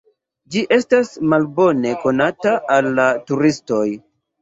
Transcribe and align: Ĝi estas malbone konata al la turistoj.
Ĝi 0.55 0.63
estas 0.77 1.11
malbone 1.35 1.93
konata 2.07 2.57
al 2.79 2.93
la 2.99 3.09
turistoj. 3.33 3.89